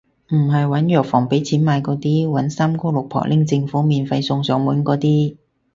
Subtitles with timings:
[0.33, 5.35] 唔係搵藥房畀錢買嗰啲，搵三姑六婆拎政府免費送上門嗰啲